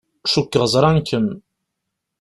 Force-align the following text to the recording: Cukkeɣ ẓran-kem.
Cukkeɣ 0.33 0.63
ẓran-kem. 0.73 1.27